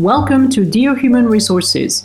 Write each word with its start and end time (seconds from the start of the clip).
Welcome 0.00 0.50
to 0.50 0.64
Dear 0.64 0.96
Human 0.96 1.28
Resources. 1.28 2.04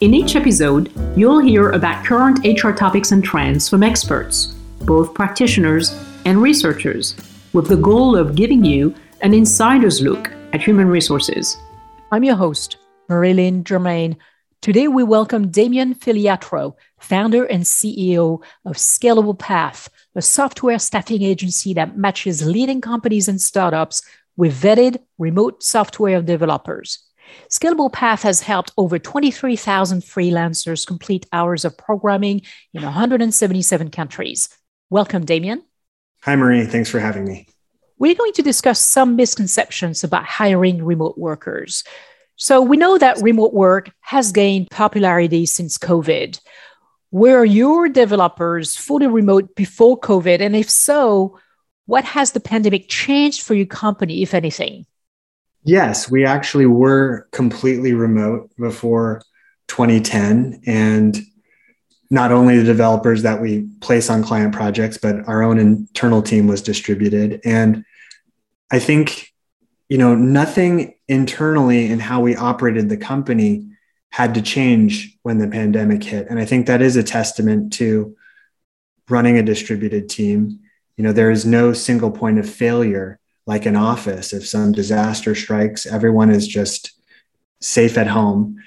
In 0.00 0.12
each 0.12 0.34
episode, 0.34 0.92
you'll 1.16 1.38
hear 1.38 1.70
about 1.70 2.04
current 2.04 2.44
HR 2.44 2.72
topics 2.72 3.12
and 3.12 3.22
trends 3.22 3.68
from 3.68 3.84
experts, 3.84 4.46
both 4.80 5.14
practitioners 5.14 5.96
and 6.24 6.42
researchers, 6.42 7.14
with 7.52 7.68
the 7.68 7.76
goal 7.76 8.16
of 8.16 8.34
giving 8.34 8.64
you 8.64 8.92
an 9.20 9.34
insider's 9.34 10.02
look 10.02 10.32
at 10.52 10.62
human 10.62 10.88
resources. 10.88 11.56
I'm 12.10 12.24
your 12.24 12.34
host, 12.34 12.76
Marilyn 13.08 13.62
Germain. 13.62 14.16
Today, 14.60 14.88
we 14.88 15.04
welcome 15.04 15.48
Damien 15.48 15.94
Filiatrault, 15.94 16.74
founder 16.98 17.44
and 17.44 17.62
CEO 17.62 18.42
of 18.64 18.74
Scalable 18.74 19.38
Path, 19.38 19.88
a 20.16 20.22
software 20.22 20.80
staffing 20.80 21.22
agency 21.22 21.72
that 21.74 21.96
matches 21.96 22.44
leading 22.44 22.80
companies 22.80 23.28
and 23.28 23.40
startups 23.40 24.02
with 24.36 24.60
vetted 24.60 24.98
remote 25.18 25.62
software 25.62 26.20
developers. 26.20 27.07
Scalable 27.48 27.92
Path 27.92 28.22
has 28.22 28.40
helped 28.40 28.72
over 28.76 28.98
23,000 28.98 30.02
freelancers 30.02 30.86
complete 30.86 31.26
hours 31.32 31.64
of 31.64 31.76
programming 31.76 32.42
in 32.74 32.82
177 32.82 33.90
countries. 33.90 34.48
Welcome, 34.90 35.24
Damien. 35.24 35.62
Hi, 36.22 36.36
Marie. 36.36 36.64
Thanks 36.64 36.90
for 36.90 36.98
having 36.98 37.24
me. 37.24 37.48
We're 37.98 38.14
going 38.14 38.32
to 38.34 38.42
discuss 38.42 38.80
some 38.80 39.16
misconceptions 39.16 40.04
about 40.04 40.24
hiring 40.24 40.84
remote 40.84 41.18
workers. 41.18 41.84
So, 42.36 42.62
we 42.62 42.76
know 42.76 42.98
that 42.98 43.20
remote 43.20 43.52
work 43.52 43.90
has 44.00 44.30
gained 44.30 44.70
popularity 44.70 45.46
since 45.46 45.76
COVID. 45.76 46.38
Were 47.10 47.44
your 47.44 47.88
developers 47.88 48.76
fully 48.76 49.06
remote 49.06 49.56
before 49.56 49.98
COVID? 49.98 50.40
And 50.40 50.54
if 50.54 50.70
so, 50.70 51.38
what 51.86 52.04
has 52.04 52.32
the 52.32 52.40
pandemic 52.40 52.88
changed 52.88 53.42
for 53.42 53.54
your 53.54 53.66
company, 53.66 54.22
if 54.22 54.34
anything? 54.34 54.84
Yes, 55.64 56.10
we 56.10 56.24
actually 56.24 56.66
were 56.66 57.28
completely 57.32 57.92
remote 57.92 58.50
before 58.58 59.22
2010. 59.68 60.62
And 60.66 61.18
not 62.10 62.32
only 62.32 62.56
the 62.56 62.64
developers 62.64 63.22
that 63.22 63.40
we 63.40 63.68
place 63.80 64.08
on 64.08 64.22
client 64.22 64.54
projects, 64.54 64.96
but 64.96 65.28
our 65.28 65.42
own 65.42 65.58
internal 65.58 66.22
team 66.22 66.46
was 66.46 66.62
distributed. 66.62 67.40
And 67.44 67.84
I 68.70 68.78
think, 68.78 69.32
you 69.88 69.98
know, 69.98 70.14
nothing 70.14 70.94
internally 71.06 71.90
in 71.90 71.98
how 71.98 72.20
we 72.20 72.36
operated 72.36 72.88
the 72.88 72.96
company 72.96 73.66
had 74.10 74.34
to 74.34 74.42
change 74.42 75.18
when 75.22 75.38
the 75.38 75.48
pandemic 75.48 76.02
hit. 76.02 76.28
And 76.30 76.38
I 76.38 76.44
think 76.46 76.66
that 76.66 76.80
is 76.80 76.96
a 76.96 77.02
testament 77.02 77.74
to 77.74 78.16
running 79.10 79.38
a 79.38 79.42
distributed 79.42 80.08
team. 80.08 80.60
You 80.96 81.04
know, 81.04 81.12
there 81.12 81.30
is 81.30 81.44
no 81.44 81.72
single 81.72 82.10
point 82.10 82.38
of 82.38 82.48
failure 82.48 83.18
like 83.48 83.64
an 83.64 83.76
office. 83.76 84.34
If 84.34 84.46
some 84.46 84.72
disaster 84.72 85.34
strikes, 85.34 85.86
everyone 85.86 86.30
is 86.30 86.46
just 86.46 86.92
safe 87.62 87.96
at 87.96 88.06
home. 88.06 88.58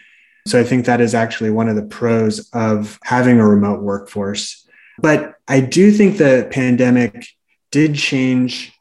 So 0.48 0.60
I 0.60 0.64
think 0.64 0.88
that 0.88 1.00
is 1.00 1.14
actually 1.14 1.52
one 1.52 1.70
of 1.70 1.76
the 1.76 1.84
pros 1.84 2.50
of 2.52 3.00
having 3.04 3.40
a 3.40 3.48
remote 3.48 3.84
workforce. 3.84 4.68
But 4.98 5.36
I 5.48 5.60
do 5.60 5.92
think 5.92 6.18
the 6.18 6.50
pandemic 6.52 7.28
did 7.70 7.94
change 7.94 8.74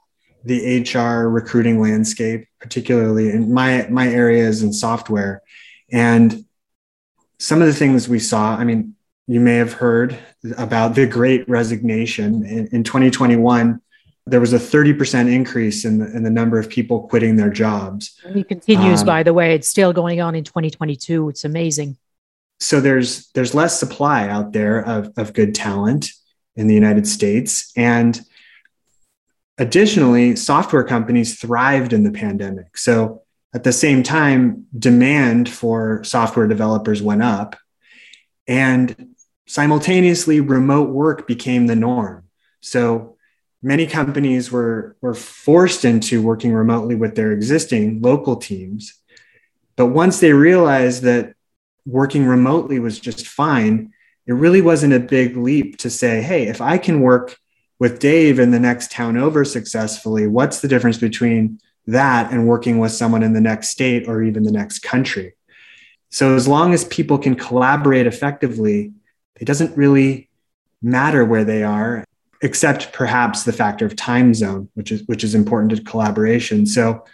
the 0.42 0.80
HR 0.80 1.28
recruiting 1.28 1.78
landscape, 1.82 2.48
particularly 2.60 3.28
in 3.28 3.52
my 3.52 3.86
my 3.90 4.08
areas 4.08 4.62
in 4.62 4.72
software. 4.72 5.42
And 5.92 6.46
some 7.38 7.60
of 7.60 7.68
the 7.68 7.74
things 7.74 8.08
we 8.08 8.18
saw, 8.18 8.56
I 8.56 8.64
mean, 8.64 8.94
you 9.26 9.38
may 9.38 9.56
have 9.56 9.74
heard 9.74 10.18
about 10.56 10.94
the 10.94 11.06
great 11.06 11.46
resignation 11.46 12.46
in, 12.46 12.68
in 12.68 12.84
2021 12.84 13.82
there 14.26 14.40
was 14.40 14.52
a 14.52 14.58
30% 14.58 15.32
increase 15.32 15.84
in 15.84 15.98
the, 15.98 16.06
in 16.14 16.22
the 16.22 16.30
number 16.30 16.58
of 16.58 16.68
people 16.68 17.08
quitting 17.08 17.36
their 17.36 17.50
jobs. 17.50 18.18
And 18.24 18.36
it 18.36 18.48
continues, 18.48 19.00
um, 19.00 19.06
by 19.06 19.22
the 19.22 19.34
way. 19.34 19.54
It's 19.54 19.68
still 19.68 19.92
going 19.92 20.20
on 20.20 20.34
in 20.34 20.44
2022. 20.44 21.30
It's 21.30 21.44
amazing. 21.44 21.96
So 22.60 22.80
there's 22.80 23.30
there's 23.32 23.54
less 23.54 23.80
supply 23.80 24.28
out 24.28 24.52
there 24.52 24.84
of, 24.86 25.12
of 25.16 25.32
good 25.32 25.54
talent 25.54 26.10
in 26.56 26.66
the 26.66 26.74
United 26.74 27.06
States. 27.06 27.72
And 27.74 28.20
additionally, 29.56 30.36
software 30.36 30.84
companies 30.84 31.40
thrived 31.40 31.92
in 31.92 32.02
the 32.02 32.12
pandemic. 32.12 32.76
So 32.76 33.22
at 33.54 33.64
the 33.64 33.72
same 33.72 34.02
time, 34.02 34.66
demand 34.78 35.48
for 35.48 36.04
software 36.04 36.46
developers 36.46 37.02
went 37.02 37.22
up. 37.22 37.56
And 38.46 39.14
simultaneously, 39.46 40.40
remote 40.40 40.90
work 40.90 41.26
became 41.26 41.66
the 41.66 41.76
norm. 41.76 42.24
So 42.60 43.16
many 43.62 43.86
companies 43.86 44.50
were, 44.50 44.96
were 45.00 45.14
forced 45.14 45.84
into 45.84 46.22
working 46.22 46.52
remotely 46.52 46.94
with 46.94 47.14
their 47.14 47.32
existing 47.32 48.00
local 48.00 48.36
teams. 48.36 48.94
But 49.76 49.86
once 49.86 50.20
they 50.20 50.32
realized 50.32 51.02
that 51.02 51.34
working 51.86 52.26
remotely 52.26 52.78
was 52.78 52.98
just 52.98 53.26
fine, 53.26 53.92
it 54.26 54.32
really 54.32 54.62
wasn't 54.62 54.94
a 54.94 55.00
big 55.00 55.36
leap 55.36 55.78
to 55.78 55.90
say, 55.90 56.22
hey, 56.22 56.48
if 56.48 56.60
I 56.60 56.78
can 56.78 57.00
work 57.00 57.36
with 57.78 57.98
Dave 57.98 58.38
in 58.38 58.50
the 58.50 58.60
next 58.60 58.92
town 58.92 59.16
over 59.16 59.44
successfully, 59.44 60.26
what's 60.26 60.60
the 60.60 60.68
difference 60.68 60.98
between 60.98 61.58
that 61.86 62.30
and 62.32 62.46
working 62.46 62.78
with 62.78 62.92
someone 62.92 63.22
in 63.22 63.32
the 63.32 63.40
next 63.40 63.68
state 63.68 64.06
or 64.06 64.22
even 64.22 64.42
the 64.42 64.52
next 64.52 64.80
country? 64.80 65.34
So, 66.10 66.34
as 66.34 66.46
long 66.46 66.74
as 66.74 66.84
people 66.84 67.18
can 67.18 67.36
collaborate 67.36 68.06
effectively, 68.06 68.92
it 69.40 69.44
doesn't 69.44 69.76
really 69.76 70.28
matter 70.82 71.24
where 71.24 71.44
they 71.44 71.62
are 71.62 72.04
except 72.42 72.92
perhaps 72.92 73.42
the 73.42 73.52
factor 73.52 73.84
of 73.84 73.96
time 73.96 74.32
zone, 74.34 74.68
which 74.74 74.90
is 74.92 75.02
which 75.06 75.24
is 75.24 75.34
important 75.34 75.76
to 75.76 75.82
collaboration. 75.82 76.66
So, 76.66 77.04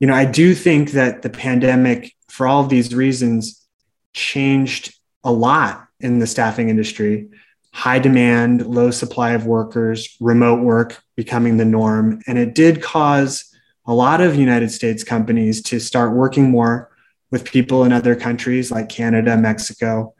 you 0.00 0.06
know, 0.06 0.14
I 0.14 0.24
do 0.24 0.54
think 0.54 0.92
that 0.92 1.22
the 1.22 1.30
pandemic, 1.30 2.14
for 2.28 2.46
all 2.46 2.62
of 2.62 2.68
these 2.68 2.94
reasons, 2.94 3.66
changed 4.14 4.94
a 5.24 5.32
lot 5.32 5.86
in 6.00 6.18
the 6.18 6.26
staffing 6.26 6.68
industry. 6.68 7.28
High 7.72 7.98
demand, 7.98 8.66
low 8.66 8.90
supply 8.90 9.32
of 9.32 9.46
workers, 9.46 10.16
remote 10.20 10.62
work 10.62 11.02
becoming 11.16 11.56
the 11.56 11.64
norm, 11.64 12.20
and 12.26 12.38
it 12.38 12.54
did 12.54 12.82
cause 12.82 13.44
a 13.86 13.94
lot 13.94 14.20
of 14.20 14.36
United 14.36 14.70
States 14.70 15.02
companies 15.02 15.62
to 15.62 15.80
start 15.80 16.12
working 16.12 16.50
more 16.50 16.90
with 17.30 17.44
people 17.44 17.84
in 17.84 17.92
other 17.92 18.14
countries 18.14 18.70
like 18.70 18.88
Canada, 18.88 19.36
Mexico, 19.36 20.14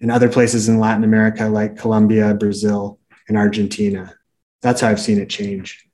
and 0.00 0.10
other 0.10 0.28
places 0.28 0.68
in 0.68 0.78
Latin 0.78 1.04
America 1.04 1.48
like 1.48 1.76
Colombia, 1.76 2.34
Brazil 2.34 2.97
in 3.28 3.36
Argentina. 3.36 4.14
That's 4.62 4.80
how 4.80 4.88
I've 4.88 5.00
seen 5.00 5.20
it 5.20 5.28
change. 5.28 5.86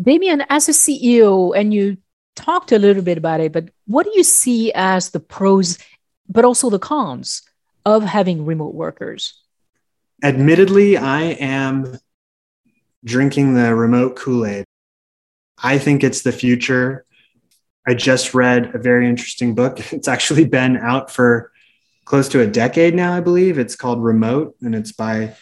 Damien, 0.00 0.44
as 0.48 0.68
a 0.68 0.72
CEO, 0.72 1.56
and 1.56 1.72
you 1.72 1.96
talked 2.34 2.72
a 2.72 2.78
little 2.78 3.02
bit 3.02 3.18
about 3.18 3.40
it, 3.40 3.52
but 3.52 3.70
what 3.86 4.04
do 4.04 4.12
you 4.14 4.24
see 4.24 4.72
as 4.74 5.10
the 5.10 5.20
pros, 5.20 5.78
but 6.28 6.44
also 6.44 6.68
the 6.68 6.78
cons 6.78 7.42
of 7.84 8.02
having 8.02 8.44
remote 8.44 8.74
workers? 8.74 9.40
Admittedly, 10.22 10.96
I 10.96 11.22
am 11.22 11.98
drinking 13.04 13.54
the 13.54 13.74
remote 13.74 14.16
Kool 14.16 14.46
Aid. 14.46 14.64
I 15.62 15.78
think 15.78 16.02
it's 16.02 16.22
the 16.22 16.32
future. 16.32 17.04
I 17.86 17.94
just 17.94 18.34
read 18.34 18.74
a 18.74 18.78
very 18.78 19.08
interesting 19.08 19.54
book. 19.54 19.80
It's 19.92 20.08
actually 20.08 20.46
been 20.46 20.76
out 20.76 21.10
for 21.10 21.52
close 22.04 22.28
to 22.30 22.40
a 22.40 22.46
decade 22.46 22.94
now, 22.94 23.14
I 23.14 23.20
believe. 23.20 23.58
It's 23.58 23.76
called 23.76 24.02
Remote, 24.02 24.56
and 24.62 24.74
it's 24.74 24.92
by 24.92 25.36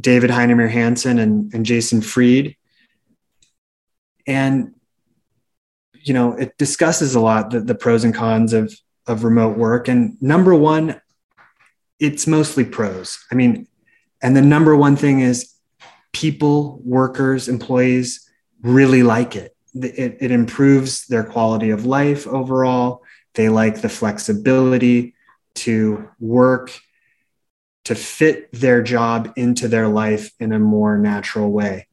David 0.00 0.30
Heinemeier 0.30 0.70
Hansson 0.70 1.18
and, 1.18 1.52
and 1.54 1.64
Jason 1.64 2.00
Fried. 2.00 2.56
And, 4.26 4.74
you 5.94 6.12
know, 6.12 6.32
it 6.34 6.58
discusses 6.58 7.14
a 7.14 7.20
lot 7.20 7.50
the, 7.50 7.60
the 7.60 7.74
pros 7.74 8.04
and 8.04 8.14
cons 8.14 8.52
of, 8.52 8.74
of 9.06 9.24
remote 9.24 9.56
work. 9.56 9.88
And 9.88 10.20
number 10.20 10.54
one, 10.54 11.00
it's 11.98 12.26
mostly 12.26 12.64
pros. 12.64 13.18
I 13.30 13.34
mean, 13.34 13.66
and 14.22 14.36
the 14.36 14.42
number 14.42 14.76
one 14.76 14.96
thing 14.96 15.20
is 15.20 15.54
people, 16.12 16.80
workers, 16.84 17.48
employees 17.48 18.28
really 18.62 19.02
like 19.02 19.36
it. 19.36 19.54
It, 19.74 20.16
it 20.20 20.30
improves 20.30 21.06
their 21.06 21.24
quality 21.24 21.70
of 21.70 21.84
life 21.86 22.26
overall. 22.26 23.02
They 23.34 23.48
like 23.48 23.82
the 23.82 23.88
flexibility 23.88 25.14
to 25.56 26.08
work 26.18 26.78
to 27.86 27.94
fit 27.94 28.50
their 28.50 28.82
job 28.82 29.32
into 29.36 29.68
their 29.68 29.86
life 29.86 30.32
in 30.40 30.52
a 30.52 30.58
more 30.58 30.98
natural 30.98 31.52
way. 31.52 31.86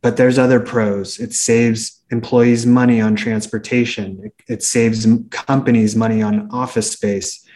But 0.00 0.16
there's 0.16 0.38
other 0.38 0.60
pros. 0.60 1.18
It 1.18 1.34
saves 1.34 2.00
employees 2.10 2.64
money 2.64 3.02
on 3.02 3.16
transportation. 3.16 4.18
It, 4.24 4.34
it 4.48 4.62
saves 4.62 5.06
companies 5.30 5.94
money 5.94 6.22
on 6.22 6.48
office 6.50 6.90
space. 6.90 7.46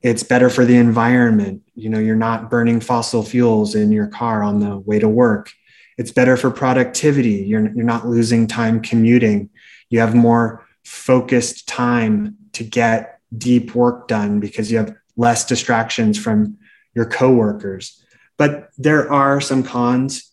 It's 0.00 0.22
better 0.22 0.48
for 0.48 0.64
the 0.64 0.76
environment. 0.76 1.60
You 1.74 1.90
know, 1.90 1.98
you're 1.98 2.16
not 2.16 2.48
burning 2.48 2.80
fossil 2.80 3.22
fuels 3.22 3.74
in 3.74 3.92
your 3.92 4.06
car 4.06 4.42
on 4.42 4.60
the 4.60 4.78
way 4.78 4.98
to 4.98 5.08
work. 5.08 5.52
It's 5.98 6.12
better 6.12 6.38
for 6.38 6.50
productivity. 6.50 7.44
You're, 7.44 7.74
you're 7.74 7.84
not 7.84 8.06
losing 8.08 8.46
time 8.46 8.80
commuting. 8.80 9.50
You 9.90 10.00
have 10.00 10.14
more 10.14 10.66
focused 10.82 11.68
time 11.68 12.38
to 12.52 12.64
get 12.64 13.20
deep 13.36 13.74
work 13.74 14.08
done 14.08 14.40
because 14.40 14.72
you 14.72 14.78
have 14.78 14.94
less 15.16 15.44
distractions 15.44 16.18
from 16.18 16.56
your 16.94 17.06
coworkers. 17.06 18.02
But 18.36 18.70
there 18.78 19.10
are 19.12 19.40
some 19.40 19.62
cons 19.62 20.30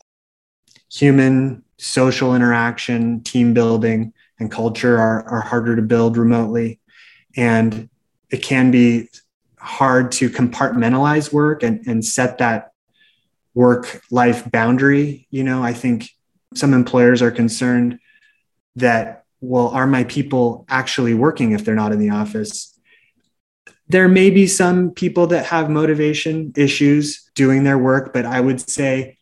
human 0.92 1.64
social 1.78 2.36
interaction, 2.36 3.22
team 3.24 3.54
building, 3.54 4.14
and 4.40 4.52
culture 4.52 4.98
are, 4.98 5.24
are 5.28 5.42
harder 5.42 5.76
to 5.76 5.82
build 5.82 6.18
remotely. 6.18 6.80
And 7.36 7.90
it 8.32 8.42
can 8.42 8.72
be 8.72 9.10
hard 9.58 10.12
to 10.14 10.30
compartmentalize 10.30 11.32
work 11.32 11.64
and, 11.64 11.86
and 11.86 12.04
set 12.04 12.40
that 12.40 12.72
work 13.54 14.02
life 14.12 14.50
boundary. 14.50 15.28
You 15.30 15.44
know, 15.44 15.64
I 15.64 15.74
think 15.74 16.10
some 16.56 16.74
employers 16.74 17.22
are 17.22 17.32
concerned 17.32 18.00
that, 18.76 19.26
well, 19.42 19.70
are 19.70 19.88
my 19.88 20.04
people 20.06 20.66
actually 20.70 21.14
working 21.14 21.52
if 21.52 21.64
they're 21.64 21.76
not 21.76 21.92
in 21.92 22.00
the 22.00 22.10
office? 22.10 22.79
There 23.90 24.08
may 24.08 24.30
be 24.30 24.46
some 24.48 24.92
people 24.92 25.28
that 25.28 25.46
have 25.48 25.70
motivation 25.70 26.54
issues 26.56 27.30
doing 27.34 27.64
their 27.64 27.78
work, 27.78 28.14
but 28.14 28.26
I 28.26 28.40
would 28.40 28.70
say, 28.70 29.18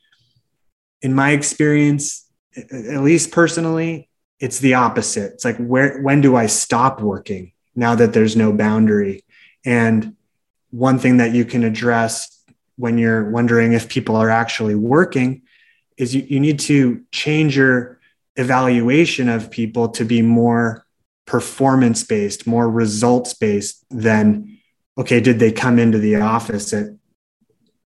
in 1.01 1.13
my 1.13 1.31
experience, 1.31 2.25
at 2.55 3.01
least 3.01 3.31
personally, 3.31 4.09
it's 4.39 4.59
the 4.59 4.73
opposite. 4.73 5.33
It's 5.33 5.45
like, 5.45 5.57
where, 5.57 6.01
when 6.01 6.21
do 6.21 6.35
I 6.35 6.47
stop 6.47 7.01
working 7.01 7.53
now 7.75 7.95
that 7.95 8.13
there's 8.13 8.35
no 8.35 8.51
boundary? 8.51 9.23
And 9.65 10.15
one 10.71 10.99
thing 10.99 11.17
that 11.17 11.33
you 11.33 11.45
can 11.45 11.63
address 11.63 12.43
when 12.75 12.97
you're 12.97 13.29
wondering 13.29 13.73
if 13.73 13.89
people 13.89 14.15
are 14.15 14.29
actually 14.29 14.75
working 14.75 15.43
is 15.97 16.13
you, 16.13 16.23
you 16.27 16.39
need 16.39 16.59
to 16.59 17.03
change 17.11 17.57
your 17.57 17.99
evaluation 18.35 19.29
of 19.29 19.49
people 19.49 19.89
to 19.89 20.05
be 20.05 20.21
more 20.21 20.85
performance 21.25 22.03
based, 22.03 22.45
more 22.45 22.69
results 22.69 23.33
based 23.33 23.83
than, 23.89 24.56
okay, 24.97 25.19
did 25.19 25.39
they 25.39 25.51
come 25.51 25.79
into 25.79 25.99
the 25.99 26.15
office 26.15 26.73
at 26.73 26.87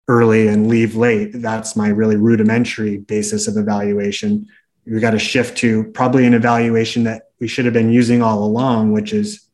early 0.07 0.47
and 0.47 0.67
leave 0.67 0.95
late? 0.95 1.31
That's 1.33 1.75
my 1.75 1.89
really 1.89 2.15
rudimentary 2.15 2.97
basis 2.97 3.47
of 3.47 3.57
evaluation. 3.57 4.47
We've 4.85 5.01
got 5.01 5.11
to 5.11 5.19
shift 5.19 5.57
to 5.59 5.85
probably 5.91 6.25
an 6.25 6.33
evaluation 6.33 7.03
that 7.03 7.23
we 7.39 7.47
should 7.47 7.65
have 7.65 7.73
been 7.73 7.91
using 7.91 8.21
all 8.21 8.43
along, 8.43 8.93
which 8.93 9.13
is 9.13 9.47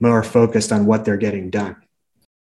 more 0.00 0.22
focused 0.22 0.72
on 0.72 0.86
what 0.86 1.04
they're 1.04 1.16
getting 1.16 1.50
done 1.50 1.76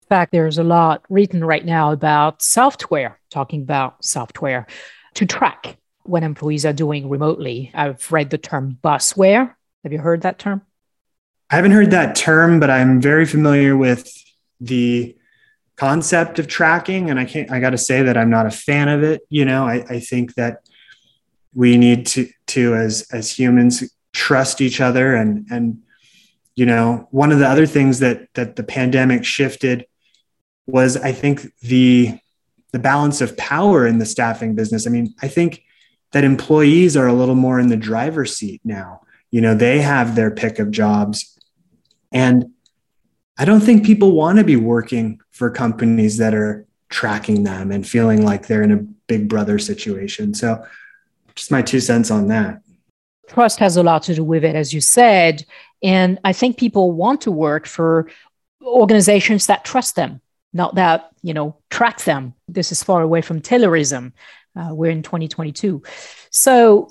In 0.02 0.08
fact, 0.10 0.32
there's 0.32 0.58
a 0.58 0.64
lot 0.64 1.04
written 1.10 1.44
right 1.44 1.66
now 1.66 1.92
about 1.92 2.42
software, 2.42 3.20
talking 3.30 3.62
about 3.62 4.04
software 4.04 4.68
to 5.14 5.26
track 5.26 5.78
what 6.04 6.24
employees 6.24 6.66
are 6.66 6.74
doing 6.74 7.10
remotely. 7.10 7.72
I've 7.74 8.12
read 8.12 8.30
the 8.30 8.38
term 8.38 8.78
bossware. 8.84 9.56
Have 9.84 9.94
you 9.94 10.00
heard 10.00 10.22
that 10.22 10.40
term? 10.40 10.62
I 11.50 11.56
haven't 11.56 11.72
heard 11.72 11.92
that 11.92 12.16
term, 12.16 12.60
but 12.60 12.70
I'm 12.70 13.00
very 13.02 13.26
familiar 13.26 13.78
with 13.78 14.12
the 14.60 15.16
concept 15.76 16.40
of 16.40 16.48
tracking. 16.48 17.10
And 17.10 17.20
I 17.20 17.26
can't, 17.26 17.52
I 17.52 17.60
got 17.60 17.72
to 17.72 17.78
say 17.78 18.02
that 18.04 18.18
I'm 18.18 18.30
not 18.30 18.46
a 18.46 18.52
fan 18.52 18.90
of 18.90 19.04
it. 19.04 19.22
You 19.30 19.46
know, 19.46 19.66
I, 19.66 19.86
I 19.90 20.00
think 20.00 20.36
that 20.36 20.68
we 21.54 21.78
need 21.78 22.06
to, 22.08 22.30
to, 22.48 22.76
as, 22.76 23.08
as 23.12 23.32
humans, 23.32 23.84
trust 24.14 24.62
each 24.62 24.82
other 24.82 25.16
and, 25.16 25.46
and, 25.52 25.80
you 26.56 26.66
know, 26.66 27.08
one 27.12 27.32
of 27.32 27.38
the 27.38 27.48
other 27.48 27.68
things 27.68 28.00
that, 28.00 28.28
that 28.34 28.56
the 28.56 28.64
pandemic 28.64 29.24
shifted 29.24 29.86
was 30.66 30.98
I 30.98 31.14
think 31.14 31.42
the 31.62 32.20
the 32.74 32.80
balance 32.80 33.22
of 33.22 33.38
power 33.38 33.88
in 33.88 33.98
the 33.98 34.06
staffing 34.06 34.54
business. 34.54 34.86
I 34.86 34.90
mean, 34.90 35.14
I 35.22 35.30
think 35.30 35.64
that 36.12 36.24
employees 36.24 36.98
are 36.98 37.08
a 37.08 37.14
little 37.14 37.36
more 37.36 37.60
in 37.60 37.70
the 37.70 37.78
driver's 37.78 38.36
seat 38.36 38.62
now. 38.64 39.02
You 39.32 39.42
know, 39.42 39.56
they 39.56 39.80
have 39.80 40.16
their 40.16 40.32
pick 40.32 40.60
of 40.60 40.72
jobs. 40.72 41.40
And 42.12 42.52
I 43.38 43.46
don't 43.46 43.62
think 43.62 43.86
people 43.86 44.14
want 44.14 44.38
to 44.40 44.44
be 44.44 44.56
working 44.56 45.20
for 45.32 45.50
companies 45.50 46.18
that 46.18 46.34
are 46.34 46.66
tracking 46.90 47.44
them 47.44 47.72
and 47.72 47.88
feeling 47.88 48.24
like 48.24 48.48
they're 48.48 48.64
in 48.64 48.72
a 48.72 48.78
big 49.08 49.30
brother 49.30 49.60
situation. 49.60 50.34
So, 50.34 50.66
just 51.36 51.52
my 51.52 51.62
two 51.62 51.80
cents 51.80 52.10
on 52.10 52.28
that. 52.30 52.62
Trust 53.28 53.60
has 53.60 53.78
a 53.78 53.84
lot 53.84 54.04
to 54.04 54.16
do 54.16 54.24
with 54.24 54.44
it, 54.44 54.56
as 54.56 54.74
you 54.74 54.82
said. 54.82 55.46
And 55.84 56.18
I 56.24 56.34
think 56.34 56.58
people 56.58 56.92
want 56.94 57.22
to 57.22 57.32
work 57.32 57.68
for 57.68 58.10
organizations 58.64 59.48
that 59.48 59.64
trust 59.64 59.96
them 59.96 60.22
not 60.54 60.76
that 60.76 61.10
you 61.22 61.34
know 61.34 61.56
track 61.70 62.04
them 62.04 62.34
this 62.48 62.72
is 62.72 62.84
far 62.84 63.02
away 63.02 63.22
from 63.22 63.42
taylorism 63.42 64.12
uh, 64.56 64.70
we're 64.72 64.92
in 64.92 65.04
2022 65.04 65.82
so 66.30 66.88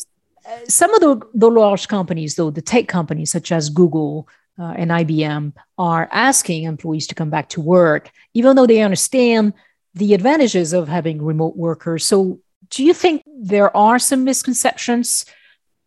uh, 0.48 0.58
some 0.68 0.94
of 0.94 1.00
the, 1.00 1.20
the 1.34 1.50
large 1.50 1.88
companies 1.88 2.36
though 2.36 2.50
the 2.50 2.62
tech 2.62 2.88
companies 2.88 3.30
such 3.30 3.52
as 3.52 3.68
google 3.68 4.28
uh, 4.58 4.74
and 4.76 4.90
ibm 4.90 5.52
are 5.78 6.08
asking 6.10 6.64
employees 6.64 7.06
to 7.06 7.14
come 7.14 7.30
back 7.30 7.48
to 7.48 7.60
work 7.60 8.10
even 8.34 8.56
though 8.56 8.66
they 8.66 8.80
understand 8.80 9.52
the 9.94 10.14
advantages 10.14 10.72
of 10.72 10.88
having 10.88 11.22
remote 11.22 11.56
workers 11.56 12.04
so 12.06 12.40
do 12.70 12.84
you 12.84 12.92
think 12.92 13.22
there 13.26 13.74
are 13.76 13.98
some 13.98 14.24
misconceptions 14.24 15.24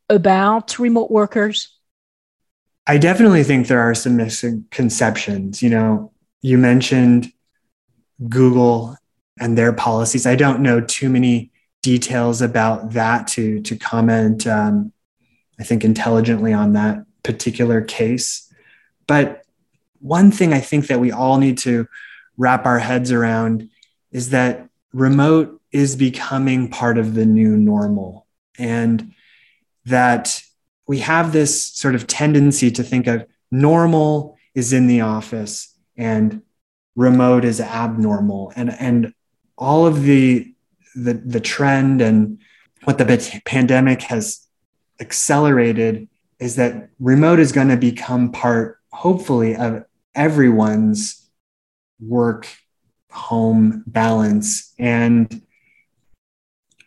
about 0.09 0.79
remote 0.79 1.11
workers 1.11 1.77
i 2.87 2.97
definitely 2.97 3.43
think 3.43 3.67
there 3.67 3.81
are 3.81 3.95
some 3.95 4.15
misconceptions 4.15 5.61
you 5.61 5.69
know 5.69 6.11
you 6.41 6.57
mentioned 6.57 7.31
Google 8.27 8.95
and 9.39 9.57
their 9.57 9.73
policies. 9.73 10.25
I 10.25 10.35
don't 10.35 10.61
know 10.61 10.81
too 10.81 11.09
many 11.09 11.51
details 11.81 12.41
about 12.41 12.91
that 12.91 13.27
to 13.27 13.61
to 13.61 13.77
comment. 13.77 14.45
Um, 14.45 14.91
I 15.59 15.63
think 15.63 15.83
intelligently 15.83 16.53
on 16.53 16.73
that 16.73 17.05
particular 17.23 17.81
case, 17.81 18.48
but 19.09 19.41
one 20.01 20.29
thing 20.29 20.53
I 20.53 20.59
think 20.59 20.85
that 20.87 20.99
we 20.99 21.11
all 21.11 21.39
need 21.39 21.57
to 21.59 21.87
wrap 22.37 22.67
our 22.67 22.77
heads 22.77 23.11
around 23.11 23.67
is 24.11 24.29
that 24.29 24.69
remote 24.93 25.59
is 25.71 25.95
becoming 25.95 26.69
part 26.69 26.99
of 26.99 27.15
the 27.15 27.25
new 27.25 27.57
normal, 27.57 28.27
and 28.59 29.11
that 29.85 30.43
we 30.87 30.99
have 30.99 31.33
this 31.33 31.65
sort 31.73 31.95
of 31.95 32.05
tendency 32.05 32.69
to 32.69 32.83
think 32.83 33.07
of 33.07 33.25
normal 33.51 34.37
is 34.53 34.73
in 34.73 34.85
the 34.85 35.01
office 35.01 35.75
and 35.97 36.43
remote 36.95 37.43
is 37.45 37.59
abnormal. 37.59 38.53
And 38.55 38.69
and 38.69 39.13
all 39.57 39.87
of 39.87 40.03
the 40.03 40.53
the 40.95 41.13
the 41.13 41.39
trend 41.39 41.99
and 42.01 42.37
what 42.83 42.99
the 42.99 43.41
pandemic 43.43 44.03
has 44.03 44.47
accelerated 44.99 46.07
is 46.39 46.57
that 46.57 46.89
remote 46.99 47.39
is 47.39 47.51
going 47.51 47.69
to 47.69 47.77
become 47.77 48.31
part 48.31 48.78
hopefully 48.91 49.55
of 49.55 49.85
everyone's 50.15 51.29
work 51.99 52.47
home 53.11 53.83
balance. 53.87 54.73
And 54.77 55.41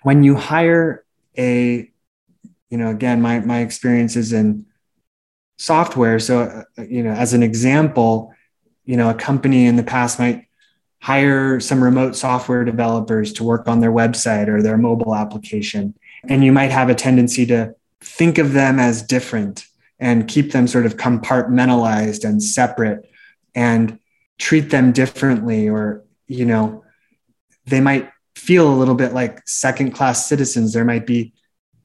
when 0.03 0.23
you 0.23 0.35
hire 0.37 1.05
a 1.39 1.89
you 2.71 2.79
know 2.79 2.91
again 2.91 3.21
my 3.21 3.41
my 3.41 3.61
experience 3.61 4.17
is 4.17 4.33
in 4.33 4.67
software. 5.59 6.19
So 6.19 6.65
uh, 6.79 6.83
you 6.83 7.03
know 7.03 7.13
as 7.13 7.35
an 7.35 7.43
example 7.43 8.35
you 8.85 8.97
know 8.97 9.11
a 9.11 9.15
company 9.15 9.67
in 9.67 9.77
the 9.77 9.83
past 9.83 10.19
might 10.19 10.47
hire 11.01 11.59
some 11.59 11.83
remote 11.83 12.15
software 12.15 12.65
developers 12.65 13.33
to 13.33 13.45
work 13.45 13.67
on 13.67 13.81
their 13.81 13.91
website 13.91 14.47
or 14.47 14.63
their 14.63 14.79
mobile 14.79 15.17
application. 15.17 15.95
And 16.29 16.45
you 16.45 16.53
might 16.53 16.71
have 16.71 16.89
a 16.89 16.95
tendency 16.95 17.45
to 17.47 17.75
think 18.01 18.39
of 18.39 18.53
them 18.53 18.79
as 18.79 19.03
different 19.03 19.67
and 20.03 20.27
keep 20.27 20.51
them 20.51 20.67
sort 20.67 20.85
of 20.85 20.97
compartmentalized 20.97 22.29
and 22.29 22.43
separate 22.43 23.09
and 23.55 24.01
treat 24.37 24.71
them 24.71 24.91
differently 24.91 25.69
or 25.69 26.03
you 26.27 26.45
know 26.45 26.83
they 27.67 27.81
might 27.81 28.11
feel 28.35 28.69
a 28.69 28.75
little 28.75 28.97
bit 28.97 29.13
like 29.13 29.47
second 29.47 29.93
class 29.93 30.27
citizens. 30.27 30.73
There 30.73 30.85
might 30.85 31.07
be 31.07 31.33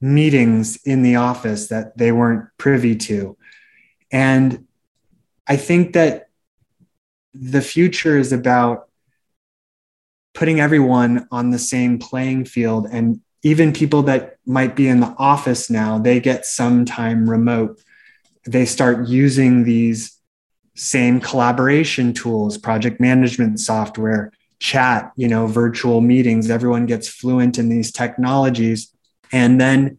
meetings 0.00 0.76
in 0.84 1.02
the 1.02 1.14
office 1.14 1.68
that 1.68 1.96
they 1.96 2.10
weren't 2.10 2.48
privy 2.58 2.96
to. 2.96 3.36
And 4.10 4.66
i 5.46 5.56
think 5.56 5.94
that 5.94 6.28
the 7.32 7.62
future 7.62 8.18
is 8.18 8.32
about 8.32 8.88
putting 10.34 10.60
everyone 10.60 11.26
on 11.30 11.50
the 11.50 11.58
same 11.58 11.98
playing 11.98 12.44
field. 12.44 12.86
And 12.90 13.20
even 13.42 13.72
people 13.72 14.02
that 14.04 14.36
might 14.44 14.74
be 14.74 14.88
in 14.88 15.00
the 15.00 15.14
office 15.18 15.70
now 15.70 15.98
they 15.98 16.18
get 16.20 16.44
some 16.44 16.84
time 16.84 17.28
remote 17.30 17.80
they 18.52 18.64
start 18.64 19.08
using 19.08 19.64
these 19.64 20.16
same 20.74 21.20
collaboration 21.20 22.12
tools 22.12 22.56
project 22.56 23.00
management 23.00 23.58
software 23.58 24.32
chat 24.60 25.12
you 25.16 25.28
know 25.28 25.46
virtual 25.46 26.00
meetings 26.00 26.50
everyone 26.50 26.86
gets 26.86 27.08
fluent 27.08 27.58
in 27.58 27.68
these 27.68 27.90
technologies 27.92 28.92
and 29.32 29.60
then 29.60 29.98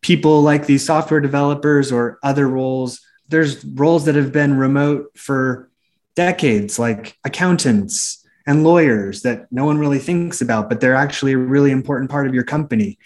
people 0.00 0.42
like 0.42 0.66
these 0.66 0.84
software 0.84 1.20
developers 1.20 1.90
or 1.90 2.18
other 2.22 2.48
roles 2.48 3.00
there's 3.28 3.64
roles 3.64 4.06
that 4.06 4.14
have 4.14 4.32
been 4.32 4.56
remote 4.56 5.10
for 5.16 5.70
decades, 6.18 6.80
like 6.80 7.16
accountants 7.24 8.26
and 8.46 8.64
lawyers 8.64 9.22
that 9.22 9.46
no 9.52 9.64
one 9.64 9.78
really 9.78 9.98
thinks 9.98 10.40
about, 10.40 10.68
but 10.68 10.80
they're 10.80 10.96
actually 10.96 11.34
a 11.34 11.38
really 11.38 11.70
important 11.70 12.10
part 12.10 12.26
of 12.26 12.34
your 12.34 12.44
company. 12.44 12.98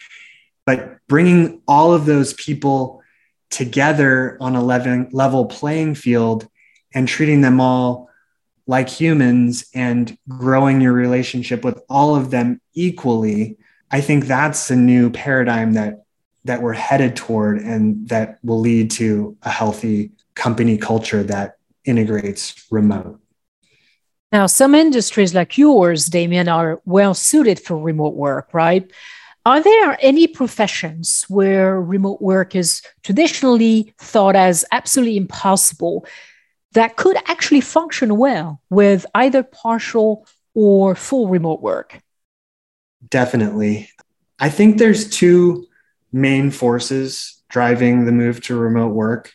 But 0.64 0.96
bringing 1.08 1.60
all 1.66 1.92
of 1.92 2.06
those 2.06 2.32
people 2.32 3.01
together 3.52 4.36
on 4.40 4.56
a 4.56 5.08
level 5.12 5.44
playing 5.44 5.94
field 5.94 6.48
and 6.92 7.06
treating 7.06 7.42
them 7.42 7.60
all 7.60 8.08
like 8.66 8.88
humans 8.88 9.66
and 9.74 10.16
growing 10.26 10.80
your 10.80 10.92
relationship 10.92 11.64
with 11.64 11.80
all 11.88 12.16
of 12.16 12.30
them 12.30 12.60
equally, 12.74 13.58
I 13.90 14.00
think 14.00 14.26
that's 14.26 14.70
a 14.70 14.76
new 14.76 15.10
paradigm 15.10 15.74
that 15.74 16.02
that 16.44 16.60
we're 16.60 16.72
headed 16.72 17.14
toward 17.14 17.58
and 17.58 18.08
that 18.08 18.38
will 18.42 18.58
lead 18.58 18.90
to 18.90 19.36
a 19.42 19.50
healthy 19.50 20.10
company 20.34 20.76
culture 20.76 21.22
that 21.22 21.56
integrates 21.84 22.66
remote. 22.68 23.20
Now, 24.32 24.46
some 24.46 24.74
industries 24.74 25.34
like 25.34 25.56
yours, 25.56 26.06
Damien, 26.06 26.48
are 26.48 26.80
well 26.84 27.14
suited 27.14 27.60
for 27.60 27.78
remote 27.78 28.14
work, 28.14 28.48
right? 28.52 28.90
Are 29.44 29.60
there 29.60 29.98
any 30.00 30.28
professions 30.28 31.24
where 31.28 31.80
remote 31.80 32.22
work 32.22 32.54
is 32.54 32.82
traditionally 33.02 33.92
thought 33.98 34.36
as 34.36 34.64
absolutely 34.70 35.16
impossible 35.16 36.06
that 36.72 36.96
could 36.96 37.16
actually 37.26 37.60
function 37.60 38.16
well 38.16 38.62
with 38.70 39.04
either 39.14 39.42
partial 39.42 40.26
or 40.54 40.94
full 40.94 41.28
remote 41.28 41.60
work? 41.60 42.00
Definitely. 43.08 43.90
I 44.38 44.48
think 44.48 44.78
there's 44.78 45.10
two 45.10 45.66
main 46.12 46.50
forces 46.50 47.42
driving 47.48 48.04
the 48.04 48.12
move 48.12 48.40
to 48.42 48.56
remote 48.56 48.94
work. 48.94 49.32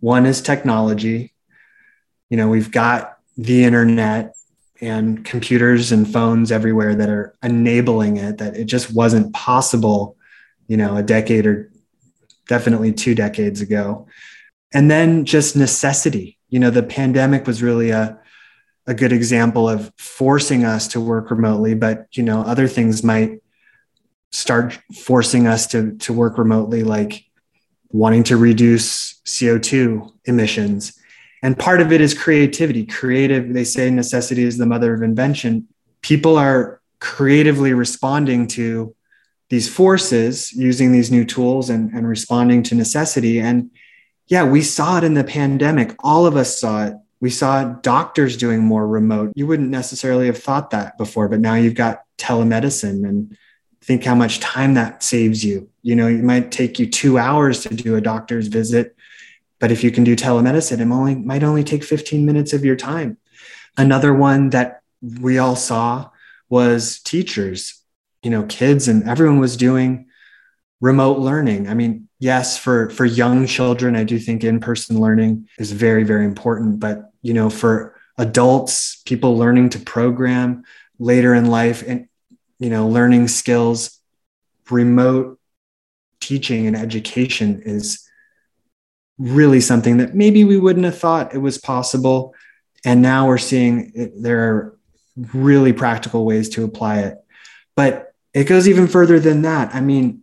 One 0.00 0.24
is 0.24 0.40
technology. 0.40 1.34
You 2.30 2.38
know, 2.38 2.48
we've 2.48 2.70
got 2.70 3.18
the 3.36 3.64
internet 3.64 4.34
and 4.80 5.24
computers 5.24 5.92
and 5.92 6.10
phones 6.10 6.50
everywhere 6.50 6.94
that 6.94 7.08
are 7.08 7.34
enabling 7.42 8.16
it 8.16 8.38
that 8.38 8.56
it 8.56 8.64
just 8.64 8.94
wasn't 8.94 9.32
possible 9.34 10.16
you 10.68 10.76
know 10.76 10.96
a 10.96 11.02
decade 11.02 11.46
or 11.46 11.70
definitely 12.50 12.92
two 12.92 13.14
decades 13.14 13.60
ago. 13.60 14.06
And 14.74 14.90
then 14.90 15.24
just 15.24 15.56
necessity. 15.56 16.36
You 16.48 16.58
know 16.58 16.70
the 16.70 16.82
pandemic 16.82 17.46
was 17.46 17.62
really 17.62 17.90
a 17.90 18.18
a 18.86 18.94
good 18.94 19.12
example 19.12 19.68
of 19.68 19.92
forcing 19.98 20.64
us 20.64 20.88
to 20.88 21.00
work 21.00 21.30
remotely 21.30 21.74
but 21.74 22.06
you 22.12 22.24
know 22.24 22.40
other 22.40 22.66
things 22.66 23.04
might 23.04 23.40
start 24.32 24.78
forcing 24.96 25.46
us 25.46 25.68
to 25.68 25.96
to 25.98 26.12
work 26.12 26.38
remotely 26.38 26.82
like 26.82 27.24
wanting 27.90 28.24
to 28.24 28.36
reduce 28.36 29.20
CO2 29.26 30.10
emissions 30.24 30.98
and 31.42 31.58
part 31.58 31.80
of 31.80 31.92
it 31.92 32.00
is 32.00 32.14
creativity. 32.14 32.84
Creative, 32.84 33.52
they 33.52 33.64
say 33.64 33.90
necessity 33.90 34.42
is 34.44 34.58
the 34.58 34.66
mother 34.66 34.94
of 34.94 35.02
invention. 35.02 35.68
People 36.02 36.36
are 36.36 36.80
creatively 37.00 37.72
responding 37.72 38.46
to 38.46 38.94
these 39.48 39.68
forces 39.68 40.52
using 40.52 40.92
these 40.92 41.10
new 41.10 41.24
tools 41.24 41.70
and, 41.70 41.92
and 41.92 42.06
responding 42.06 42.62
to 42.62 42.74
necessity. 42.74 43.40
And 43.40 43.70
yeah, 44.28 44.44
we 44.44 44.62
saw 44.62 44.98
it 44.98 45.04
in 45.04 45.14
the 45.14 45.24
pandemic. 45.24 45.94
All 46.00 46.26
of 46.26 46.36
us 46.36 46.60
saw 46.60 46.86
it. 46.86 46.94
We 47.20 47.30
saw 47.30 47.64
doctors 47.64 48.36
doing 48.36 48.60
more 48.62 48.86
remote. 48.86 49.32
You 49.34 49.46
wouldn't 49.46 49.70
necessarily 49.70 50.26
have 50.26 50.38
thought 50.38 50.70
that 50.70 50.96
before, 50.96 51.28
but 51.28 51.40
now 51.40 51.54
you've 51.54 51.74
got 51.74 52.04
telemedicine 52.16 53.06
and 53.06 53.36
think 53.82 54.04
how 54.04 54.14
much 54.14 54.40
time 54.40 54.74
that 54.74 55.02
saves 55.02 55.44
you. 55.44 55.68
You 55.82 55.96
know, 55.96 56.06
it 56.06 56.22
might 56.22 56.52
take 56.52 56.78
you 56.78 56.86
two 56.86 57.18
hours 57.18 57.62
to 57.64 57.74
do 57.74 57.96
a 57.96 58.00
doctor's 58.00 58.46
visit 58.46 58.94
but 59.60 59.70
if 59.70 59.84
you 59.84 59.92
can 59.92 60.02
do 60.02 60.16
telemedicine, 60.16 60.80
it 60.80 60.90
only 60.90 61.14
might 61.14 61.44
only 61.44 61.62
take 61.62 61.84
15 61.84 62.26
minutes 62.26 62.52
of 62.52 62.64
your 62.64 62.76
time. 62.76 63.18
Another 63.76 64.12
one 64.12 64.50
that 64.50 64.82
we 65.20 65.38
all 65.38 65.54
saw 65.54 66.10
was 66.48 66.98
teachers, 67.00 67.80
you 68.22 68.30
know, 68.30 68.42
kids 68.44 68.88
and 68.88 69.08
everyone 69.08 69.38
was 69.38 69.56
doing 69.56 70.06
remote 70.80 71.18
learning. 71.18 71.68
I 71.68 71.74
mean, 71.74 72.08
yes, 72.18 72.58
for 72.58 72.90
for 72.90 73.04
young 73.04 73.46
children, 73.46 73.94
I 73.94 74.04
do 74.04 74.18
think 74.18 74.42
in-person 74.42 74.98
learning 74.98 75.48
is 75.58 75.72
very, 75.72 76.04
very 76.04 76.24
important. 76.24 76.80
But 76.80 77.12
you 77.22 77.34
know, 77.34 77.50
for 77.50 77.94
adults, 78.18 79.02
people 79.04 79.36
learning 79.36 79.70
to 79.70 79.78
program 79.78 80.64
later 80.98 81.34
in 81.34 81.46
life 81.46 81.84
and 81.86 82.08
you 82.58 82.70
know, 82.70 82.88
learning 82.88 83.28
skills, 83.28 83.98
remote 84.70 85.38
teaching 86.20 86.66
and 86.66 86.76
education 86.76 87.62
is 87.64 88.06
really 89.20 89.60
something 89.60 89.98
that 89.98 90.14
maybe 90.14 90.44
we 90.44 90.56
wouldn't 90.56 90.86
have 90.86 90.98
thought 90.98 91.34
it 91.34 91.38
was 91.38 91.58
possible. 91.58 92.34
And 92.84 93.02
now 93.02 93.28
we're 93.28 93.38
seeing 93.38 93.92
it, 93.94 94.12
there 94.16 94.40
are 94.40 94.78
really 95.34 95.74
practical 95.74 96.24
ways 96.24 96.48
to 96.50 96.64
apply 96.64 97.00
it. 97.00 97.18
But 97.76 98.14
it 98.32 98.44
goes 98.44 98.66
even 98.66 98.88
further 98.88 99.20
than 99.20 99.42
that. 99.42 99.74
I 99.74 99.82
mean, 99.82 100.22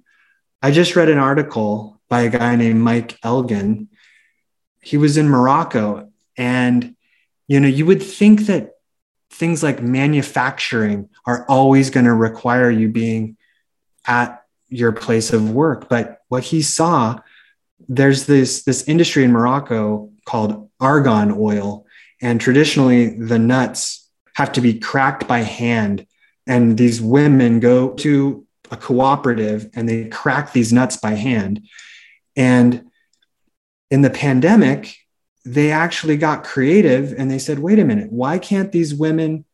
I 0.64 0.72
just 0.72 0.96
read 0.96 1.10
an 1.10 1.20
article 1.20 2.02
by 2.10 2.22
a 2.22 2.30
guy 2.30 2.56
named 2.56 2.82
Mike 2.82 3.20
Elgan. 3.22 3.88
He 4.82 4.98
was 4.98 5.16
in 5.16 5.30
Morocco. 5.30 6.12
And, 6.36 6.96
you 7.48 7.60
know, 7.60 7.68
you 7.68 7.86
would 7.86 8.02
think 8.02 8.48
that 8.48 8.72
things 9.30 9.62
like 9.62 9.82
manufacturing 9.82 11.10
are 11.28 11.46
always 11.48 11.92
going 11.92 12.06
to 12.06 12.14
require 12.14 12.72
you 12.72 12.90
being 12.90 13.38
at 14.08 14.44
your 14.70 14.92
place 14.92 15.34
of 15.34 15.52
work. 15.52 15.88
But 15.88 16.22
what 16.30 16.44
he 16.44 16.64
saw 16.64 17.20
there's 17.88 18.26
this 18.26 18.64
this 18.64 18.88
industry 18.88 19.24
in 19.24 19.32
Morocco 19.32 20.12
called 20.26 20.70
argan 20.80 21.32
oil, 21.38 21.86
and 22.22 22.40
traditionally 22.40 23.10
the 23.10 23.40
nuts 23.40 24.10
have 24.36 24.52
to 24.54 24.62
be 24.62 24.80
cracked 24.80 25.28
by 25.28 25.40
hand, 25.40 26.06
and 26.46 26.78
these 26.78 27.02
women 27.02 27.60
go 27.60 27.90
to 27.94 28.46
a 28.70 28.78
cooperative 28.78 29.70
and 29.74 29.88
they 29.88 30.06
crack 30.06 30.52
these 30.52 30.74
nuts 30.74 30.98
by 30.98 31.12
hand, 31.12 31.66
and 32.36 32.84
in 33.90 34.02
the 34.02 34.10
pandemic 34.10 34.96
they 35.46 35.72
actually 35.72 36.18
got 36.18 36.44
creative 36.44 37.14
and 37.18 37.32
they 37.32 37.40
said 37.40 37.60
wait 37.60 37.80
a 37.80 37.86
minute 37.86 38.12
why 38.12 38.38
can't 38.38 38.74
these 38.74 38.94
women 38.94 39.46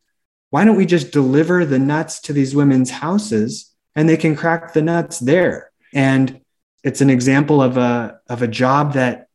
why 0.54 0.64
don't 0.64 0.76
we 0.76 0.86
just 0.86 1.10
deliver 1.10 1.64
the 1.64 1.80
nuts 1.80 2.20
to 2.20 2.32
these 2.32 2.54
women's 2.54 2.88
houses 2.88 3.74
and 3.96 4.08
they 4.08 4.16
can 4.16 4.36
crack 4.36 4.72
the 4.72 4.82
nuts 4.82 5.18
there? 5.18 5.72
And 5.92 6.42
it's 6.84 7.00
an 7.00 7.10
example 7.10 7.60
of 7.62 7.76
a 7.76 8.20
of 8.28 8.42
a 8.42 8.48
job 8.48 8.92
that 8.92 9.28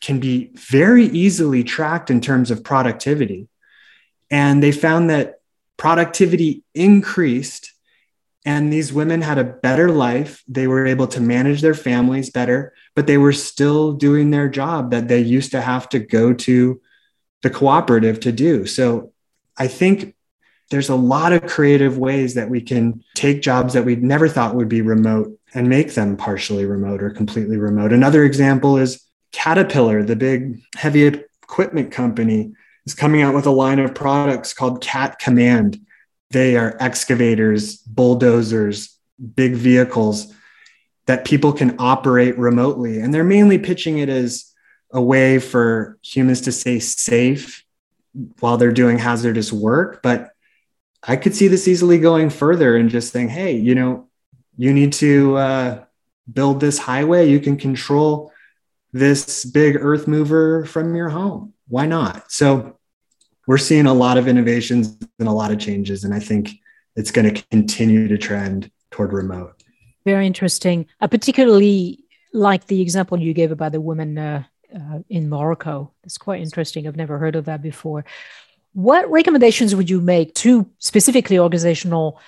can 0.00 0.20
be 0.20 0.50
very 0.54 1.06
easily 1.06 1.64
tracked 1.64 2.10
in 2.10 2.20
terms 2.20 2.50
of 2.50 2.62
productivity. 2.64 3.48
And 4.30 4.62
they 4.62 4.72
found 4.72 5.10
that 5.10 5.40
productivity 5.76 6.62
increased 6.74 7.72
and 8.46 8.72
these 8.72 8.92
women 8.92 9.20
had 9.20 9.36
a 9.36 9.44
better 9.44 9.90
life. 9.90 10.42
They 10.48 10.66
were 10.66 10.86
able 10.86 11.06
to 11.08 11.20
manage 11.20 11.60
their 11.60 11.74
families 11.74 12.30
better 12.30 12.72
but 12.94 13.06
they 13.06 13.18
were 13.18 13.32
still 13.32 13.92
doing 13.92 14.30
their 14.30 14.48
job 14.48 14.90
that 14.90 15.08
they 15.08 15.20
used 15.20 15.52
to 15.52 15.60
have 15.60 15.88
to 15.88 15.98
go 15.98 16.32
to 16.34 16.80
the 17.42 17.50
cooperative 17.50 18.20
to 18.20 18.32
do. 18.32 18.66
So 18.66 19.12
i 19.56 19.66
think 19.66 20.14
there's 20.70 20.88
a 20.88 20.94
lot 20.94 21.32
of 21.32 21.46
creative 21.46 21.98
ways 21.98 22.34
that 22.34 22.48
we 22.48 22.60
can 22.60 23.02
take 23.14 23.42
jobs 23.42 23.74
that 23.74 23.84
we'd 23.84 24.02
never 24.02 24.28
thought 24.28 24.54
would 24.54 24.68
be 24.68 24.82
remote 24.82 25.36
and 25.52 25.68
make 25.68 25.94
them 25.94 26.16
partially 26.16 26.64
remote 26.64 27.02
or 27.02 27.10
completely 27.10 27.56
remote. 27.56 27.92
Another 27.92 28.24
example 28.24 28.78
is 28.78 29.04
Caterpillar, 29.32 30.02
the 30.02 30.16
big 30.16 30.62
heavy 30.76 31.04
equipment 31.04 31.90
company, 31.90 32.52
is 32.86 32.94
coming 32.94 33.20
out 33.20 33.34
with 33.34 33.46
a 33.46 33.50
line 33.50 33.78
of 33.78 33.94
products 33.94 34.52
called 34.52 34.80
Cat 34.80 35.18
Command. 35.18 35.80
They 36.30 36.56
are 36.56 36.76
excavators, 36.80 37.78
bulldozers, 37.78 38.96
big 39.34 39.54
vehicles 39.54 40.32
that 41.06 41.24
people 41.24 41.52
can 41.52 41.74
operate 41.78 42.38
remotely. 42.38 43.00
And 43.00 43.12
they're 43.12 43.24
mainly 43.24 43.58
pitching 43.58 43.98
it 43.98 44.08
as 44.08 44.52
a 44.92 45.00
way 45.00 45.40
for 45.40 45.98
humans 46.02 46.42
to 46.42 46.52
stay 46.52 46.78
safe 46.78 47.64
while 48.38 48.56
they're 48.56 48.72
doing 48.72 48.98
hazardous 48.98 49.52
work. 49.52 50.02
But 50.02 50.29
I 51.02 51.16
could 51.16 51.34
see 51.34 51.48
this 51.48 51.66
easily 51.66 51.98
going 51.98 52.30
further 52.30 52.76
and 52.76 52.90
just 52.90 53.12
saying, 53.12 53.30
hey, 53.30 53.56
you 53.56 53.74
know, 53.74 54.08
you 54.56 54.72
need 54.72 54.92
to 54.94 55.36
uh, 55.36 55.84
build 56.30 56.60
this 56.60 56.78
highway. 56.78 57.28
You 57.28 57.40
can 57.40 57.56
control 57.56 58.32
this 58.92 59.44
big 59.44 59.76
earth 59.80 60.06
mover 60.06 60.64
from 60.66 60.94
your 60.94 61.08
home. 61.08 61.54
Why 61.68 61.86
not? 61.86 62.30
So 62.30 62.78
we're 63.46 63.58
seeing 63.58 63.86
a 63.86 63.94
lot 63.94 64.18
of 64.18 64.28
innovations 64.28 64.98
and 65.18 65.28
a 65.28 65.32
lot 65.32 65.50
of 65.50 65.58
changes. 65.58 66.04
And 66.04 66.12
I 66.12 66.18
think 66.18 66.50
it's 66.96 67.10
going 67.10 67.32
to 67.32 67.42
continue 67.50 68.08
to 68.08 68.18
trend 68.18 68.70
toward 68.90 69.12
remote. 69.12 69.62
Very 70.04 70.26
interesting. 70.26 70.86
I 71.00 71.06
particularly 71.06 72.04
like 72.32 72.66
the 72.66 72.80
example 72.80 73.18
you 73.18 73.32
gave 73.32 73.52
about 73.52 73.72
the 73.72 73.80
woman 73.80 74.18
uh, 74.18 74.44
uh, 74.74 75.00
in 75.08 75.28
Morocco. 75.28 75.92
It's 76.04 76.18
quite 76.18 76.40
interesting. 76.40 76.86
I've 76.86 76.96
never 76.96 77.18
heard 77.18 77.36
of 77.36 77.46
that 77.46 77.62
before. 77.62 78.04
What 78.72 79.10
recommendations 79.10 79.74
would 79.74 79.90
you 79.90 80.00
make 80.00 80.34
to 80.36 80.70
specifically 80.78 81.38
organizational 81.38 82.20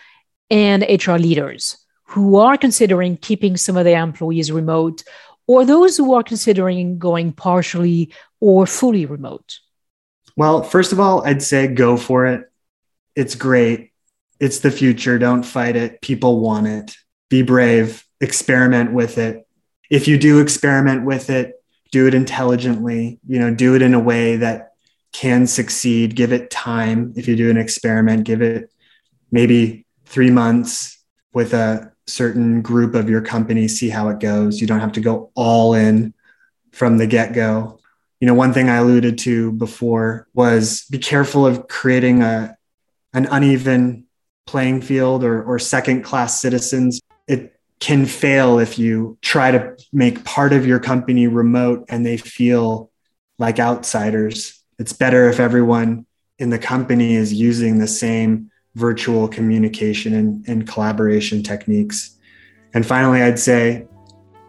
and 0.50 0.82
HR 0.82 1.14
leaders 1.14 1.78
who 2.04 2.37
are 2.37 2.58
considering 2.58 3.16
keeping 3.16 3.56
some 3.56 3.76
of 3.76 3.84
their 3.84 4.02
employees 4.02 4.52
remote 4.52 5.02
or 5.46 5.64
those 5.64 5.96
who 5.96 6.14
are 6.14 6.22
considering 6.22 6.99
going 6.99 7.32
partially 7.32 8.12
or 8.40 8.66
fully 8.66 9.06
remote? 9.06 9.61
Well, 10.37 10.62
first 10.62 10.92
of 10.92 11.00
all, 11.00 11.25
I'd 11.25 11.42
say 11.42 11.68
go 11.68 11.96
for 11.96 12.26
it. 12.26 12.50
It's 13.14 13.34
great. 13.34 13.92
It's 14.40 14.61
the 14.61 14.70
future. 14.70 15.18
Don't 15.18 15.42
fight 15.42 15.76
it. 15.76 16.00
People 16.00 16.40
want 16.40 16.66
it. 16.66 16.96
Be 17.28 17.42
brave. 17.42 18.04
Experiment 18.20 18.92
with 18.92 19.18
it. 19.18 19.46
If 19.90 20.08
you 20.08 20.18
do 20.18 20.40
experiment 20.40 21.04
with 21.04 21.30
it, 21.30 21.62
do 21.92 22.06
it 22.06 22.14
intelligently, 22.14 23.20
you 23.28 23.38
know, 23.38 23.54
do 23.54 23.75
it 23.76 23.82
in 23.82 23.94
a 23.94 24.00
way 24.00 24.37
that 24.37 24.72
can 25.12 25.47
succeed. 25.47 26.16
Give 26.16 26.33
it 26.33 26.50
time. 26.50 27.12
If 27.16 27.28
you 27.28 27.37
do 27.37 27.50
an 27.50 27.57
experiment, 27.57 28.25
give 28.25 28.42
it 28.42 28.73
maybe 29.31 29.87
three 30.07 30.31
months 30.31 30.99
with 31.33 31.54
a 31.54 31.92
certain 32.07 32.62
group 32.62 32.95
of 32.95 33.09
your 33.09 33.21
company, 33.23 33.69
see 33.69 33.88
how 33.88 34.09
it 34.09 34.21
goes. 34.21 34.61
You 34.61 34.66
don't 34.66 34.81
have 34.81 34.92
to 34.92 35.00
go 35.00 35.31
all 35.35 35.75
in 35.75 36.14
from 36.73 36.99
the 36.99 37.07
get 37.07 37.33
go. 37.33 37.78
you 38.21 38.26
know, 38.26 38.35
one 38.35 38.52
thing 38.52 38.69
I 38.69 38.76
alluded 38.76 39.19
to 39.19 39.52
before 39.52 40.28
was 40.33 40.85
be 40.90 40.99
careful 40.99 41.45
of 41.45 41.66
creating 41.69 42.23
a 42.23 42.57
an 43.12 43.26
uneven 43.26 44.07
playing 44.47 44.81
field 44.81 45.25
or, 45.25 45.42
or 45.42 45.59
second 45.59 46.02
class 46.02 46.40
citizens. 46.40 47.00
It 47.26 47.61
can 47.81 48.07
fail 48.07 48.59
if 48.59 48.78
you 48.78 49.19
try 49.23 49.50
to 49.50 49.76
make 49.92 50.25
part 50.25 50.52
of 50.52 50.66
your 50.66 50.78
company 50.78 51.26
remote 51.26 51.85
and 51.88 52.07
they 52.07 52.16
feel 52.16 52.90
like 53.38 53.59
outsiders. 53.59 54.62
It's 54.82 54.92
better 54.92 55.28
if 55.28 55.38
everyone 55.38 56.06
in 56.40 56.50
the 56.50 56.58
company 56.58 57.14
is 57.14 57.32
using 57.32 57.78
the 57.78 57.86
same 57.86 58.50
virtual 58.74 59.28
communication 59.28 60.12
and, 60.12 60.44
and 60.48 60.66
collaboration 60.66 61.44
techniques. 61.44 62.18
And 62.74 62.84
finally, 62.84 63.22
I'd 63.22 63.38
say 63.38 63.86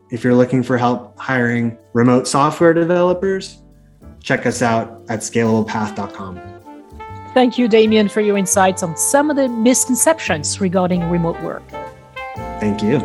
if 0.09 0.23
you're 0.23 0.33
looking 0.33 0.63
for 0.63 0.75
help 0.75 1.19
hiring 1.19 1.77
remote 1.93 2.27
software 2.27 2.73
developers, 2.73 3.61
check 4.23 4.47
us 4.47 4.63
out 4.63 5.03
at 5.07 5.19
scalablepath.com. 5.19 6.41
Thank 7.35 7.59
you, 7.59 7.67
Damien, 7.67 8.09
for 8.09 8.21
your 8.21 8.35
insights 8.35 8.81
on 8.81 8.97
some 8.97 9.29
of 9.29 9.35
the 9.35 9.47
misconceptions 9.47 10.59
regarding 10.59 11.11
remote 11.11 11.39
work. 11.43 11.61
Thank 12.59 12.81
you. 12.81 13.01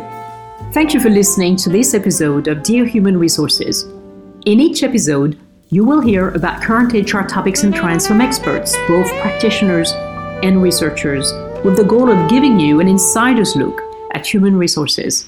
Thank 0.73 0.95
you 0.95 0.99
for 0.99 1.11
listening 1.11 1.57
to 1.57 1.69
this 1.69 1.93
episode 1.93 2.47
of 2.47 2.63
Dear 2.63 2.85
Human 2.85 3.19
Resources. 3.19 3.83
In 4.47 4.59
each 4.59 4.81
episode, 4.81 5.39
you 5.71 5.83
will 5.83 6.01
hear 6.01 6.29
about 6.29 6.63
current 6.63 6.93
HR 6.93 7.21
topics 7.21 7.63
and 7.63 7.75
trends 7.75 8.07
from 8.07 8.21
experts, 8.21 8.75
both 8.87 9.07
practitioners 9.21 9.91
and 10.41 10.63
researchers, 10.63 11.31
with 11.63 11.77
the 11.77 11.83
goal 11.83 12.09
of 12.09 12.27
giving 12.27 12.59
you 12.59 12.79
an 12.79 12.87
insider's 12.87 13.55
look 13.55 13.79
at 14.13 14.25
human 14.25 14.57
resources. 14.57 15.27